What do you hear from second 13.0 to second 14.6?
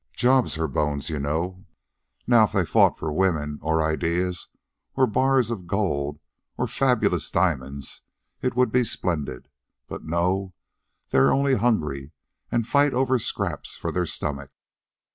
scraps for their stomach."